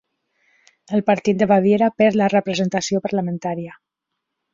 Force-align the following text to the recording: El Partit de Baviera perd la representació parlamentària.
El 0.99 1.03
Partit 1.09 1.37
de 1.41 1.47
Baviera 1.51 1.89
perd 2.03 2.17
la 2.21 2.31
representació 2.35 3.03
parlamentària. 3.07 3.77